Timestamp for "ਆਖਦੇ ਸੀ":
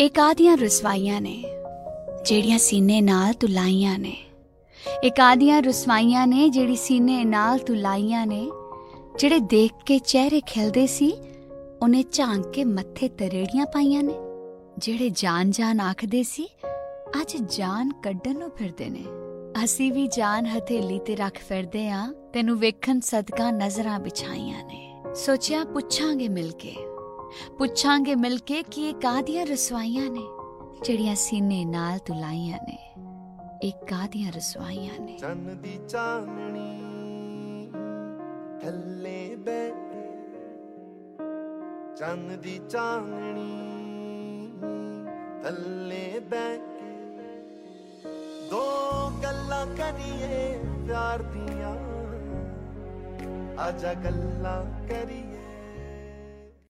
15.80-16.48